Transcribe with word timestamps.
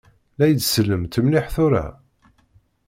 La 0.37 0.45
yi-d-sellemt 0.47 1.21
mliḥ 1.25 1.45
tura? 1.55 1.85